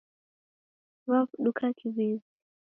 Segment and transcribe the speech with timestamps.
[1.09, 2.19] Waw'uduka kiw'iw'i.